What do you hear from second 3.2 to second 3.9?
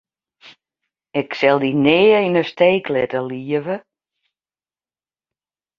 leave.